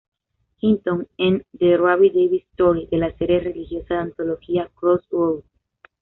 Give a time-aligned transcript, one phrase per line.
[0.59, 5.45] Hinton en "The Rabbi Davis Story" de la serie religiosa de antología, "Crossroads".